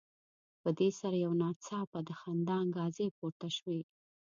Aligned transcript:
په 0.61 0.69
دې 0.79 0.89
سره 0.99 1.15
یو 1.25 1.31
ناڅاپه 1.41 1.99
د 2.07 2.09
خندا 2.19 2.55
انګازې 2.63 3.07
پورته 3.17 3.47
شوې. 3.57 3.81